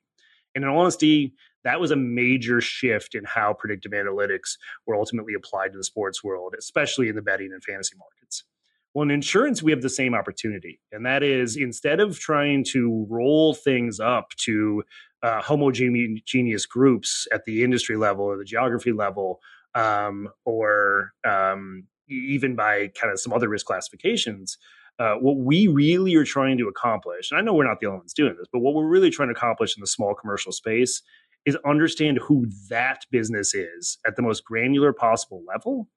[0.54, 5.72] And in honesty, that was a major shift in how predictive analytics were ultimately applied
[5.72, 8.44] to the sports world, especially in the betting and fantasy markets.
[8.94, 10.80] Well, in insurance, we have the same opportunity.
[10.90, 14.82] And that is instead of trying to roll things up to
[15.22, 19.40] uh, homogeneous groups at the industry level or the geography level,
[19.74, 24.58] um, or um, even by kind of some other risk classifications,
[24.98, 28.00] uh, what we really are trying to accomplish, and I know we're not the only
[28.00, 31.00] ones doing this, but what we're really trying to accomplish in the small commercial space
[31.46, 35.88] is understand who that business is at the most granular possible level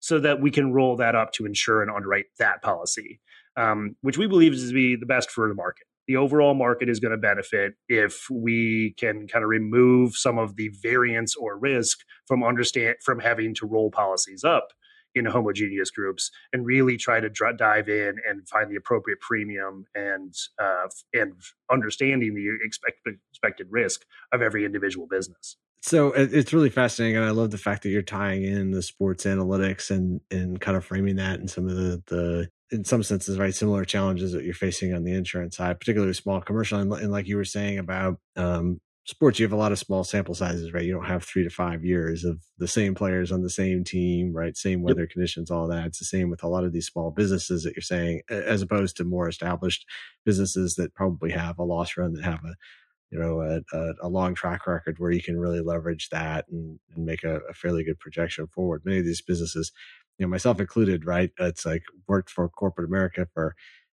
[0.00, 3.20] so that we can roll that up to insure and underwrite that policy,
[3.56, 5.86] um, which we believe is to be the best for the market.
[6.06, 10.56] The overall market is going to benefit if we can kind of remove some of
[10.56, 14.68] the variance or risk from understand from having to roll policies up
[15.14, 20.34] in homogeneous groups and really try to dive in and find the appropriate premium and
[20.58, 21.34] uh, and
[21.70, 25.56] understanding the expected expected risk of every individual business.
[25.82, 29.24] So it's really fascinating, and I love the fact that you're tying in the sports
[29.24, 33.36] analytics and and kind of framing that in some of the the in some senses,
[33.36, 36.80] very similar challenges that you're facing on the insurance side, particularly small commercial.
[36.80, 40.02] And, and like you were saying about um, sports, you have a lot of small
[40.02, 40.84] sample sizes, right?
[40.84, 44.32] You don't have three to five years of the same players on the same team,
[44.32, 44.56] right?
[44.56, 45.10] Same weather yep.
[45.10, 45.86] conditions, all that.
[45.86, 48.96] It's the same with a lot of these small businesses that you're saying, as opposed
[48.96, 49.86] to more established
[50.24, 52.54] businesses that probably have a loss run that have a
[53.10, 56.80] you know a, a, a, long track record where you can really leverage that and,
[56.96, 58.82] and make a, a, fairly good projection forward.
[58.84, 59.70] Many of these businesses
[60.18, 61.30] you know, myself included, right?
[61.38, 63.54] It's like worked for corporate America for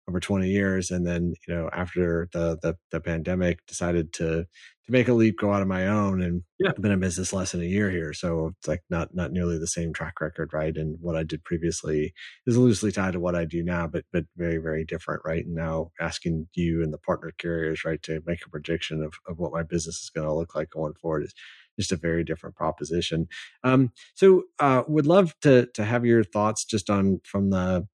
[0.07, 0.91] over 20 years.
[0.91, 4.45] And then, you know, after the, the, the pandemic decided to,
[4.85, 6.69] to make a leap, go out on my own and yeah.
[6.69, 8.13] I've been in business less than a year here.
[8.13, 10.75] So it's like not, not nearly the same track record, right?
[10.75, 12.13] And what I did previously
[12.45, 15.43] is loosely tied to what I do now, but, but very, very different, right?
[15.43, 19.39] And now asking you and the partner carriers, right, to make a prediction of, of
[19.39, 21.33] what my business is going to look like going forward is
[21.77, 23.27] just a very different proposition.
[23.63, 27.87] Um, so, uh, would love to to have your thoughts just on from the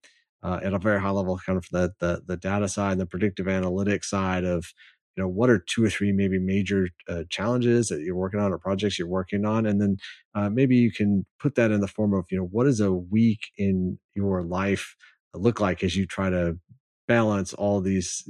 [0.44, 3.46] uh, at a very high level, kind of the the, the data side, the predictive
[3.46, 4.74] analytics side of
[5.16, 8.54] you know what are two or three maybe major uh, challenges that you're working on
[8.54, 9.98] or projects you're working on and then
[10.36, 12.94] uh, maybe you can put that in the form of you know what does a
[12.94, 14.96] week in your life
[15.34, 16.58] look like as you try to
[17.10, 18.24] balance all these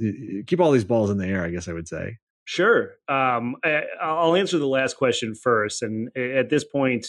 [0.48, 2.96] keep all these balls in the air i guess i would say Sure.
[3.08, 5.82] Um, I, will answer the last question first.
[5.82, 7.06] And at this point,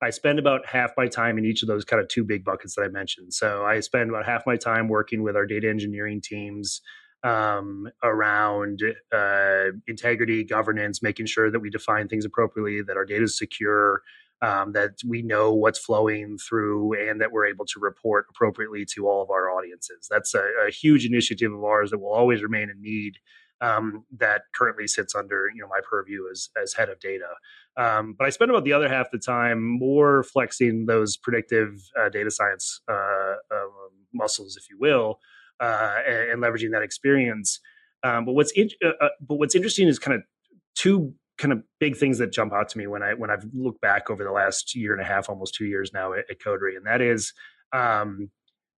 [0.00, 2.74] I spend about half my time in each of those kind of two big buckets
[2.76, 3.34] that I mentioned.
[3.34, 6.80] So I spend about half my time working with our data engineering teams
[7.24, 8.80] um, around
[9.12, 14.02] uh, integrity, governance, making sure that we define things appropriately, that our data is secure,
[14.40, 19.08] um, that we know what's flowing through, and that we're able to report appropriately to
[19.08, 20.06] all of our audiences.
[20.08, 23.18] That's a, a huge initiative of ours that will always remain in need
[23.60, 27.28] um, that currently sits under you know my purview as as head of data.
[27.76, 32.08] Um, but I spend about the other half the time more flexing those predictive uh,
[32.08, 33.68] data science uh, uh,
[34.12, 35.20] muscles, if you will,
[35.60, 37.60] uh, and, and, leveraging that experience.
[38.02, 40.22] Um, but what's in, uh, uh, but what's interesting is kind of
[40.74, 43.80] two kind of big things that jump out to me when I when I've looked
[43.80, 46.76] back over the last year and a half, almost two years now at, at Coterie,
[46.76, 47.32] and that is.
[47.72, 48.30] Um,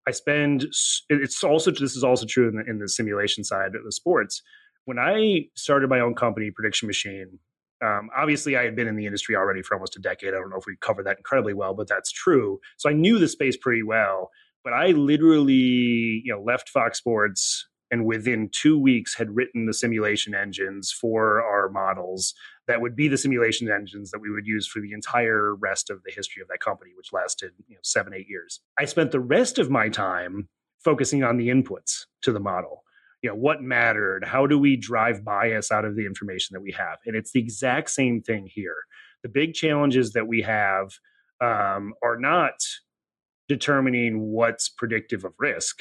[0.09, 0.67] I spend.
[1.11, 4.43] It's also this is also true in the, in the simulation side of the sports
[4.85, 7.39] when I started my own company, Prediction Machine,
[7.83, 10.31] um, obviously I had been in the industry already for almost a decade.
[10.31, 12.61] I don't know if we covered that incredibly well, but that's true.
[12.77, 14.31] So I knew the space pretty well.
[14.63, 19.75] But I literally, you know, left Fox Sports and within two weeks had written the
[19.75, 22.35] simulation engines for our models
[22.69, 26.03] that would be the simulation engines that we would use for the entire rest of
[26.05, 28.61] the history of that company, which lasted you know, seven, eight years.
[28.79, 30.49] I spent the rest of my time
[30.85, 32.85] focusing on the inputs to the model
[33.23, 34.25] you know what mattered?
[34.25, 36.99] How do we drive bias out of the information that we have?
[37.07, 38.77] And it's the exact same thing here.
[39.23, 40.93] The big challenges that we have
[41.41, 42.55] um, are not
[43.49, 45.81] determining what's predictive of risk.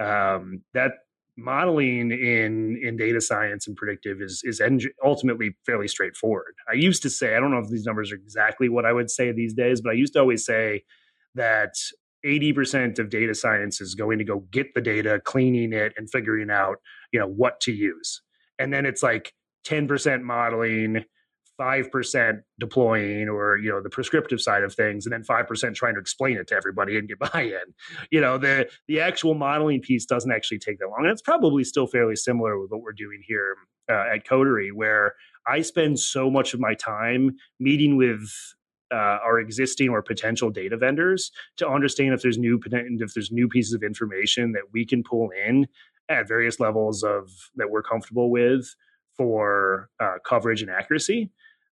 [0.00, 0.92] Um, that
[1.36, 4.60] modeling in in data science and predictive is is
[5.04, 6.54] ultimately fairly straightforward.
[6.68, 9.10] I used to say I don't know if these numbers are exactly what I would
[9.10, 10.82] say these days, but I used to always say
[11.36, 11.74] that
[12.24, 16.50] 80% of data science is going to go get the data, cleaning it and figuring
[16.50, 16.76] out,
[17.12, 18.22] you know, what to use.
[18.58, 19.32] And then it's like
[19.66, 21.04] 10% modeling,
[21.58, 26.00] 5% deploying or you know the prescriptive side of things and then 5% trying to
[26.00, 27.74] explain it to everybody and get buy-in
[28.10, 31.64] you know the the actual modeling piece doesn't actually take that long and it's probably
[31.64, 33.56] still fairly similar with what we're doing here
[33.90, 35.14] uh, at coterie where
[35.46, 38.30] i spend so much of my time meeting with
[38.92, 43.30] uh, our existing or potential data vendors to understand if there's new potential if there's
[43.30, 45.66] new pieces of information that we can pull in
[46.08, 48.74] at various levels of that we're comfortable with
[49.16, 51.30] for uh, coverage and accuracy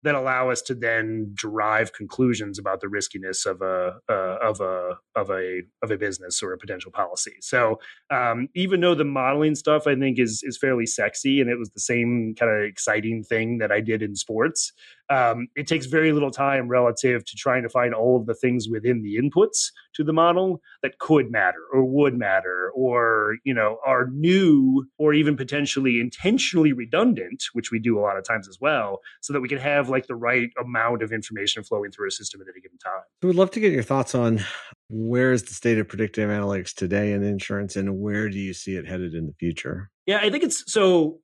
[0.04, 4.96] that allow us to then derive conclusions about the riskiness of a uh, of a
[5.14, 7.34] of a of a business or a potential policy.
[7.40, 7.78] So
[8.10, 11.70] um, even though the modeling stuff I think is is fairly sexy and it was
[11.70, 14.72] the same kind of exciting thing that I did in sports,
[15.10, 18.68] um, it takes very little time relative to trying to find all of the things
[18.68, 23.78] within the inputs to the model that could matter or would matter or you know
[23.84, 28.58] are new or even potentially intentionally redundant which we do a lot of times as
[28.60, 32.10] well so that we can have like the right amount of information flowing through a
[32.10, 33.02] system at any given time.
[33.20, 34.40] So we'd love to get your thoughts on
[34.88, 38.76] where is the state of predictive analytics today in insurance and where do you see
[38.76, 39.90] it headed in the future?
[40.06, 41.20] Yeah i think it's so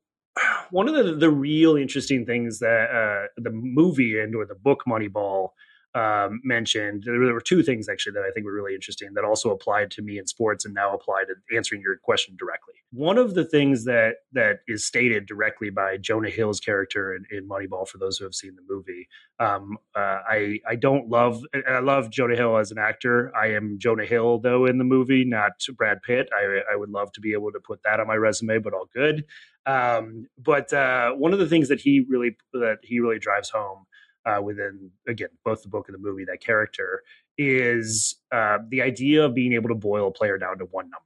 [0.71, 4.83] one of the the real interesting things that uh, the movie and or the book
[4.89, 5.51] Moneyball
[5.95, 7.05] um, mentioned.
[7.05, 10.03] There were two things actually that I think were really interesting that also applied to
[10.03, 12.75] me in sports and now apply to answering your question directly.
[12.91, 17.49] One of the things that that is stated directly by Jonah Hill's character in, in
[17.49, 19.09] Moneyball, for those who have seen the movie,
[19.41, 23.35] um, uh, I I don't love I love Jonah Hill as an actor.
[23.37, 26.29] I am Jonah Hill though in the movie, not Brad Pitt.
[26.35, 28.89] I I would love to be able to put that on my resume, but all
[28.95, 29.25] good.
[29.67, 33.85] Um, but uh, one of the things that he really that he really drives home
[34.29, 37.03] uh, within again both the book and the movie that character
[37.37, 41.05] is uh, the idea of being able to boil a player down to one number.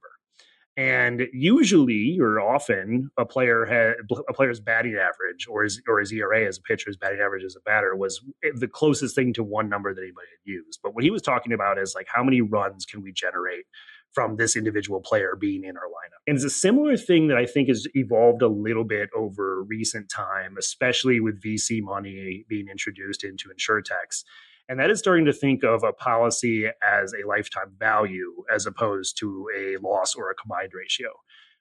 [0.75, 3.93] And usually, or often, a player had
[4.27, 7.43] a player's batting average, or his or his ERA as a pitcher, his batting average
[7.43, 8.21] as a batter, was
[8.55, 10.79] the closest thing to one number that anybody had used.
[10.81, 13.65] But what he was talking about is like how many runs can we generate
[14.13, 16.21] from this individual player being in our lineup.
[16.27, 20.09] And it's a similar thing that I think has evolved a little bit over recent
[20.09, 24.23] time, especially with VC money being introduced into insurtechs.
[24.69, 29.17] And that is starting to think of a policy as a lifetime value as opposed
[29.19, 31.09] to a loss or a combined ratio,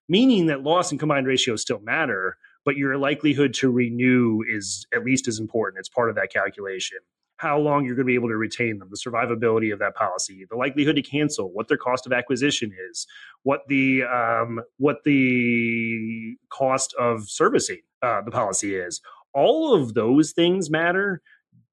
[0.08, 5.04] meaning that loss and combined ratio still matter, but your likelihood to renew is at
[5.04, 5.80] least as important.
[5.80, 6.98] It's part of that calculation
[7.36, 10.46] how long you're going to be able to retain them, the survivability of that policy,
[10.48, 13.06] the likelihood to cancel, what their cost of acquisition is,
[13.42, 19.00] what the um, what the cost of servicing uh, the policy is.
[19.34, 21.22] All of those things matter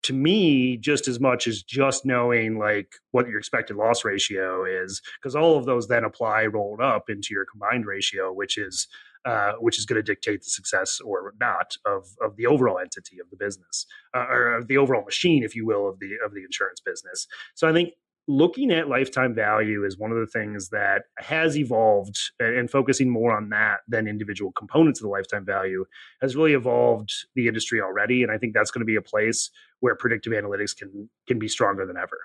[0.03, 5.01] to me just as much as just knowing like what your expected loss ratio is
[5.21, 8.87] because all of those then apply rolled up into your combined ratio which is
[9.25, 13.19] uh, which is going to dictate the success or not of, of the overall entity
[13.19, 16.43] of the business uh, or the overall machine, if you will, of the of the
[16.43, 17.27] insurance business.
[17.55, 17.93] So I think
[18.29, 23.35] looking at lifetime value is one of the things that has evolved and focusing more
[23.35, 25.83] on that than individual components of the lifetime value
[26.21, 29.49] has really evolved the industry already and i think that's going to be a place
[29.79, 32.19] where predictive analytics can can be stronger than ever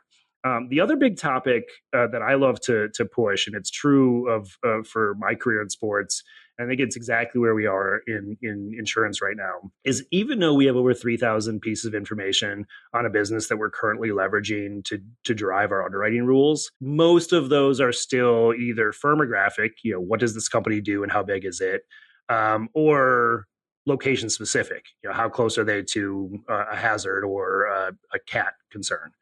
[0.44, 1.64] um, the other big topic
[1.96, 5.62] uh, that I love to to push, and it's true of uh, for my career
[5.62, 6.22] in sports,
[6.60, 9.70] I think it's exactly where we are in in insurance right now.
[9.84, 13.56] Is even though we have over three thousand pieces of information on a business that
[13.56, 18.92] we're currently leveraging to to drive our underwriting rules, most of those are still either
[18.92, 19.70] firmographic.
[19.82, 21.82] You know, what does this company do and how big is it,
[22.28, 23.46] um, or
[23.86, 24.86] location specific.
[25.02, 29.12] You know, how close are they to uh, a hazard or a, a cat concern?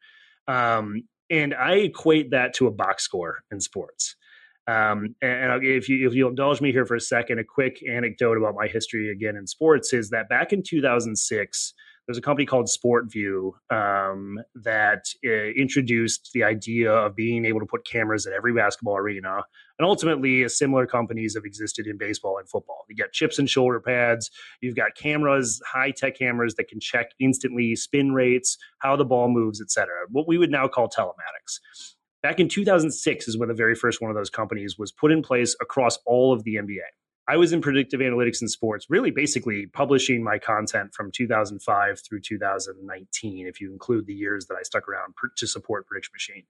[0.47, 4.15] Um, and I equate that to a box score in sports.
[4.67, 8.37] Um, and if you if you'll indulge me here for a second, a quick anecdote
[8.37, 11.73] about my history again in sports is that back in 2006,
[12.05, 17.65] there's a company called SportVU um, that uh, introduced the idea of being able to
[17.65, 19.41] put cameras at every basketball arena.
[19.79, 22.85] And ultimately, similar companies have existed in baseball and football.
[22.89, 24.29] You got chips and shoulder pads.
[24.61, 29.29] You've got cameras, high tech cameras that can check instantly spin rates, how the ball
[29.29, 30.05] moves, et cetera.
[30.09, 31.59] What we would now call telematics.
[32.23, 35.21] Back in 2006 is when the very first one of those companies was put in
[35.21, 36.79] place across all of the NBA.
[37.27, 42.21] I was in predictive analytics and sports, really basically publishing my content from 2005 through
[42.21, 46.43] 2019, if you include the years that I stuck around to support Prediction Machine.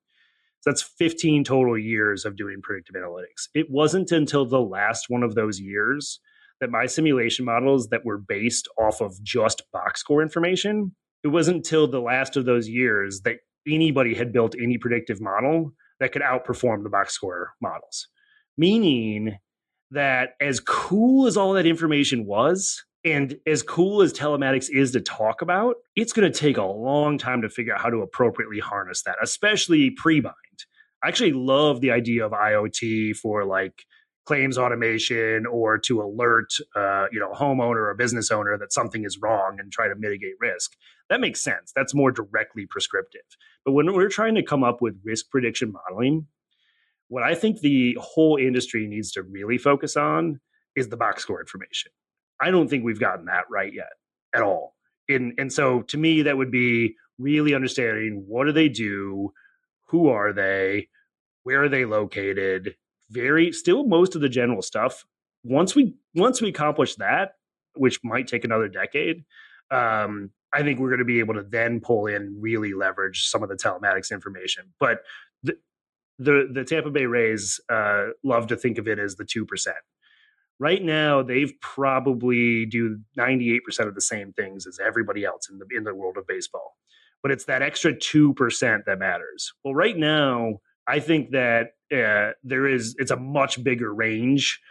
[0.62, 3.48] So that's 15 total years of doing predictive analytics.
[3.56, 6.20] It wasn't until the last one of those years
[6.62, 11.58] that my simulation models that were based off of just box score information, it wasn't
[11.58, 16.22] until the last of those years that anybody had built any predictive model that could
[16.22, 18.08] outperform the box score models.
[18.58, 19.38] Meaning
[19.92, 25.02] that as cool as all that information was, and as cool as telematics is to
[25.02, 28.60] talk about, it's going to take a long time to figure out how to appropriately
[28.60, 30.36] harness that, especially pre bind.
[31.04, 33.84] I actually love the idea of IoT for like
[34.26, 38.72] claims automation or to alert uh, you know a homeowner or a business owner that
[38.72, 40.72] something is wrong and try to mitigate risk
[41.10, 43.22] that makes sense that's more directly prescriptive
[43.66, 46.28] but when we're trying to come up with risk prediction modeling
[47.08, 50.40] what i think the whole industry needs to really focus on
[50.76, 51.92] is the box score information
[52.42, 53.92] i don't think we've gotten that right yet
[54.36, 54.76] at all
[55.10, 59.32] and, and so to me that would be really understanding what do they do
[59.90, 60.88] who are they
[61.44, 62.76] where are they located
[63.14, 65.06] very still most of the general stuff.
[65.44, 67.34] Once we once we accomplish that,
[67.76, 69.24] which might take another decade,
[69.72, 73.44] um, I think we're going to be able to then pull in really leverage some
[73.44, 74.74] of the telematics information.
[74.80, 75.00] But
[75.42, 75.58] the
[76.20, 79.78] the, the Tampa Bay Rays uh, love to think of it as the two percent.
[80.60, 85.50] Right now, they've probably do ninety eight percent of the same things as everybody else
[85.50, 86.78] in the in the world of baseball.
[87.22, 89.54] But it's that extra two percent that matters.
[89.64, 94.62] Well, right now, I think that uh, there is it's a much bigger range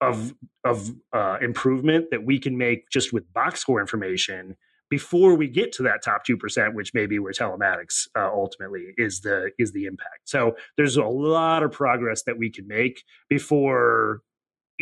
[0.00, 4.56] of of uh, improvement that we can make just with box score information
[4.90, 9.20] before we get to that top 2% which may be where telematics uh, ultimately is
[9.20, 14.22] the is the impact so there's a lot of progress that we can make before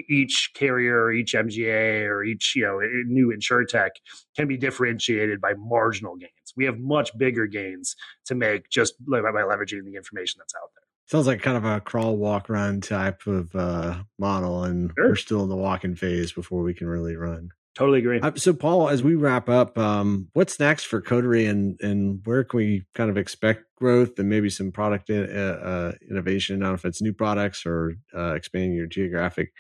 [0.08, 3.34] each carrier or each mga or each you know new
[3.68, 3.92] tech
[4.36, 9.20] can be differentiated by marginal gains we have much bigger gains to make just by
[9.20, 13.28] leveraging the information that's out there Sounds like kind of a crawl, walk, run type
[13.28, 15.10] of uh, model, and sure.
[15.10, 17.50] we're still in the walking phase before we can really run.
[17.76, 18.20] Totally agree.
[18.20, 22.42] Uh, so, Paul, as we wrap up, um, what's next for Coterie, and and where
[22.42, 26.56] can we kind of expect growth and maybe some product in, uh, uh innovation?
[26.56, 29.52] I don't know if it's new products or uh, expanding your geographic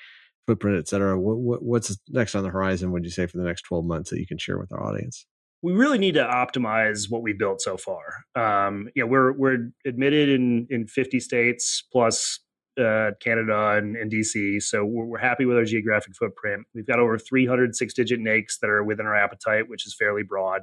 [0.46, 1.20] footprint, et cetera.
[1.20, 2.90] What, what, what's next on the horizon?
[2.92, 5.26] Would you say for the next twelve months that you can share with our audience?
[5.62, 8.24] we really need to optimize what we built so far.
[8.34, 12.38] Um, you know, we're we're admitted in in 50 states plus
[12.78, 16.66] uh, Canada and, and, DC, so we're, we're, happy with our geographic footprint.
[16.74, 20.62] We've got over 300 six-digit NAICS that are within our appetite, which is fairly broad.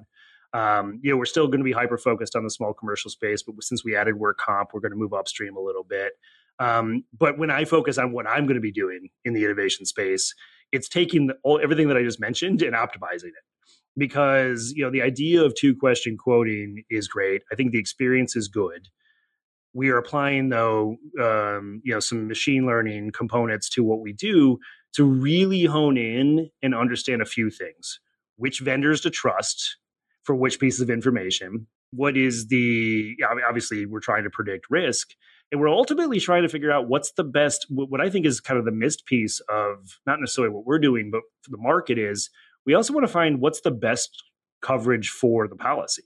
[0.53, 3.41] Um, you know, we're still going to be hyper focused on the small commercial space,
[3.41, 6.14] but since we added work comp, we're going to move upstream a little bit.
[6.59, 9.86] Um, but when I focus on what I'm going to be doing in the innovation
[9.86, 10.34] space,
[10.72, 13.43] it's taking the, all, everything that I just mentioned and optimizing it
[13.97, 17.43] because you know the idea of two question quoting is great.
[17.51, 18.88] I think the experience is good.
[19.74, 24.59] We are applying though, um, you know, some machine learning components to what we do
[24.95, 27.99] to really hone in and understand a few things:
[28.38, 29.78] which vendors to trust
[30.24, 31.67] for which pieces of information.
[31.91, 33.15] What is the
[33.47, 35.13] obviously we're trying to predict risk,
[35.51, 37.65] and we're ultimately trying to figure out what's the best.
[37.69, 41.11] What I think is kind of the missed piece of not necessarily what we're doing,
[41.11, 42.30] but the market is
[42.65, 44.24] we also want to find what's the best
[44.61, 46.03] coverage for the policy.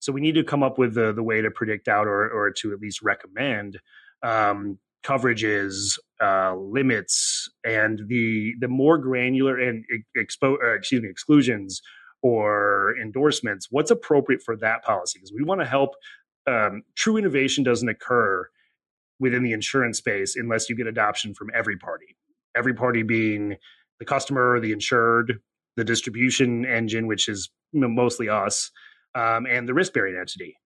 [0.00, 2.50] So we need to come up with the, the way to predict out or, or
[2.60, 3.78] to at least recommend
[4.22, 9.84] um, coverages, uh, limits, and the the more granular and
[10.16, 11.80] expo- uh, excuse me exclusions
[12.22, 13.68] or endorsements.
[13.70, 15.18] What's appropriate for that policy?
[15.18, 15.90] Because we want to help.
[16.46, 18.48] Um, true innovation doesn't occur
[19.18, 22.16] within the insurance space unless you get adoption from every party.
[22.56, 23.56] Every party being
[23.98, 25.40] the customer, the insured,
[25.76, 28.70] the distribution engine, which is mostly us,
[29.14, 30.56] um, and the risk bearing entity.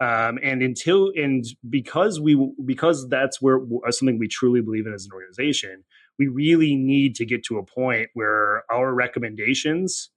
[0.00, 4.92] Um, and until and because we because that's where uh, something we truly believe in
[4.92, 5.84] as an organization,
[6.18, 10.10] we really need to get to a point where our recommendations,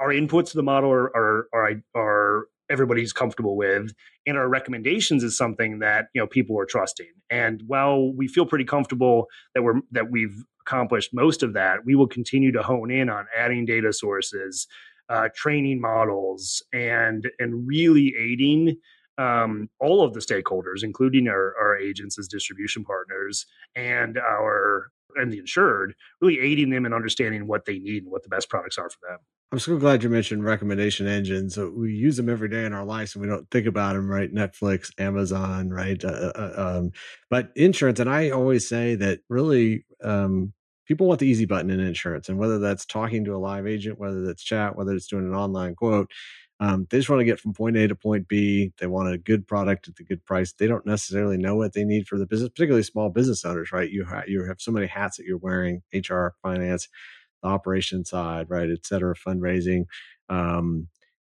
[0.00, 3.92] our inputs to the model are are are, are everybody's comfortable with
[4.26, 8.44] and our recommendations is something that you know people are trusting and while we feel
[8.44, 12.90] pretty comfortable that we're that we've accomplished most of that, we will continue to hone
[12.90, 14.66] in on adding data sources,
[15.08, 18.76] uh, training models, and and really aiding
[19.18, 25.32] um, all of the stakeholders, including our, our agents as distribution partners and our and
[25.32, 28.76] the insured, really aiding them in understanding what they need and what the best products
[28.76, 29.18] are for them.
[29.52, 31.56] I'm so glad you mentioned recommendation engines.
[31.56, 34.32] we use them every day in our lives, and we don't think about them, right?
[34.32, 36.04] Netflix, Amazon, right?
[36.04, 36.90] Uh, uh, uh um,
[37.30, 40.52] but insurance, and I always say that really um,
[40.86, 43.98] people want the easy button in insurance and whether that's talking to a live agent
[43.98, 46.10] whether that's chat whether it's doing an online quote
[46.60, 48.72] Um, they just want to get from point A to point B.
[48.78, 50.52] They want a good product at the good price.
[50.52, 53.90] They don't necessarily know what they need for the business, particularly small business owners, right?
[53.90, 56.88] You ha- you have so many hats that you're wearing: HR, finance,
[57.42, 59.84] the operation side, right, et cetera, fundraising.
[60.28, 60.88] Um,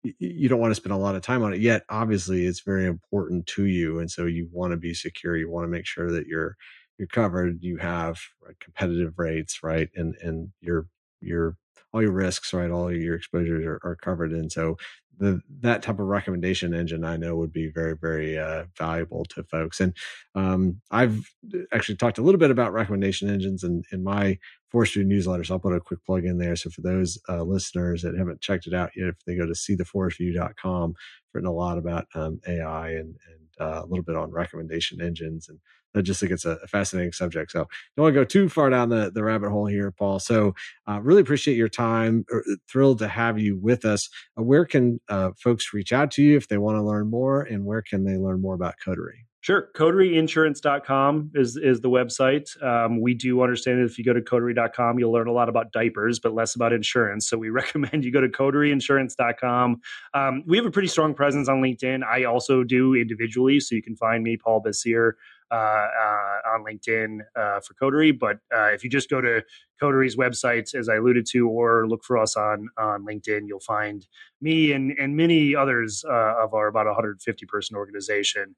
[0.02, 2.86] you don't want to spend a lot of time on it yet obviously it's very
[2.86, 6.10] important to you and so you want to be secure you want to make sure
[6.10, 6.56] that you're
[6.98, 8.18] you're covered you have
[8.60, 10.86] competitive rates right and and your
[11.20, 11.56] your
[11.92, 14.76] all your risks right all your exposures are, are covered and so
[15.18, 19.42] the that type of recommendation engine I know would be very very uh, valuable to
[19.44, 19.80] folks.
[19.80, 19.94] And
[20.34, 24.38] um, I've uh, actually talked a little bit about recommendation engines in, in my
[24.68, 26.56] forestry newsletter, so I'll put a quick plug in there.
[26.56, 29.52] So for those uh, listeners that haven't checked it out yet, if they go to
[29.52, 34.30] seetheforestview.com, I've written a lot about um, AI and, and uh, a little bit on
[34.30, 35.58] recommendation engines and
[35.96, 37.50] I just think it's a, fascinating subject.
[37.50, 37.66] So
[37.96, 40.18] don't want to go too far down the, the rabbit hole here, Paul.
[40.18, 40.54] So
[40.86, 42.24] uh, really appreciate your time.
[42.30, 44.08] Er, thrilled to have you with us.
[44.38, 47.42] Uh, where can uh, folks reach out to you if they want to learn more,
[47.42, 49.28] and where can they learn more about Coterie?
[49.40, 49.68] Sure.
[49.76, 52.60] CoterieInsurance.com is, is the website.
[52.62, 55.72] Um, we do understand that if you go to Coterie.com, you'll learn a lot about
[55.72, 57.28] diapers, but less about insurance.
[57.28, 59.80] So we recommend you go to CoterieInsurance.com.
[60.12, 62.04] Um, we have a pretty strong presence on LinkedIn.
[62.04, 63.60] I also do individually.
[63.60, 67.72] So you can find me, Paul Bessire, uh, uh, Uh, uh, on LinkedIn uh, for
[67.72, 68.12] Coterie.
[68.12, 69.42] But uh, if you just go to
[69.80, 74.06] Coterie's website, as I alluded to, or look for us on on LinkedIn, you'll find
[74.42, 78.56] me and and many others of our about 150 person organization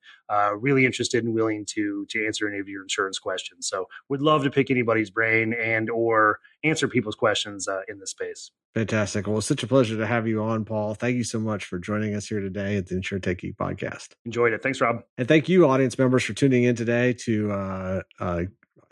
[0.56, 3.68] really interested and willing to to answer any of your insurance questions.
[3.68, 8.50] So, we'd love to pick anybody's brain and or answer people's questions in this space.
[8.74, 9.26] Fantastic.
[9.26, 10.94] Well, it's such a pleasure to have you on, Paul.
[10.94, 14.10] Thank you so much for joining us here today at the InsurTech Geek podcast.
[14.24, 14.62] Enjoyed it.
[14.62, 15.02] Thanks, Rob.
[15.18, 18.42] And thank you, audience members, for tuning in today to uh, uh,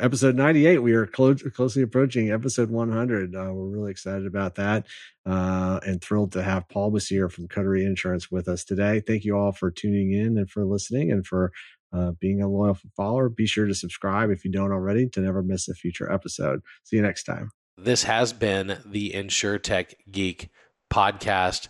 [0.01, 0.79] episode 98.
[0.79, 3.37] We are close, closely approaching episode 100.
[3.37, 4.87] Uh, we're really excited about that
[5.27, 9.01] uh, and thrilled to have Paul Bessire from Coterie Insurance with us today.
[9.07, 11.53] Thank you all for tuning in and for listening and for
[11.93, 13.29] uh, being a loyal follower.
[13.29, 16.63] Be sure to subscribe if you don't already to never miss a future episode.
[16.83, 17.51] See you next time.
[17.79, 20.51] This has been the InsurTech Geek
[20.91, 21.69] podcast,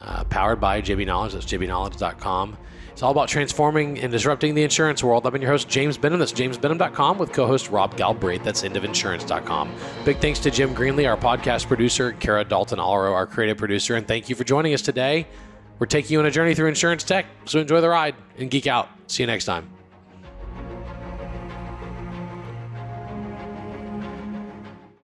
[0.00, 1.32] uh, powered by JB Knowledge.
[1.32, 2.56] That's jbknowledge.com.
[2.92, 5.26] It's all about transforming and disrupting the insurance world.
[5.26, 6.18] I've been your host, James Benham.
[6.18, 8.42] That's jamesbenham.com with co-host Rob Galbraith.
[8.42, 9.72] That's endofinsurance.com.
[10.04, 14.06] Big thanks to Jim Greenlee, our podcast producer, Kara Dalton Allro, our creative producer, and
[14.06, 15.26] thank you for joining us today.
[15.78, 18.66] We're taking you on a journey through insurance tech, so enjoy the ride and geek
[18.66, 18.88] out.
[19.06, 19.77] See you next time.